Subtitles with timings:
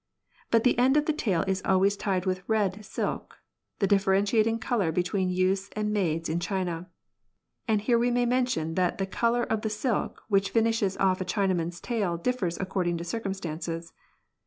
[0.49, 3.37] But the end of the tail is always tied with red silk—
[3.77, 6.89] the differentiating colour between youths and maids in China.
[7.67, 11.23] And here we may mention that the colour of the silk which finishes off a
[11.23, 13.93] Chinaman's tail differs according to circumstances.